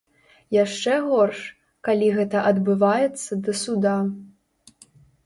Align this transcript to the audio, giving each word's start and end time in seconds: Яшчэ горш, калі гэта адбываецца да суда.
Яшчэ 0.63 0.93
горш, 1.09 1.41
калі 1.87 2.07
гэта 2.15 2.37
адбываецца 2.53 3.39
да 3.49 3.55
суда. 3.61 3.93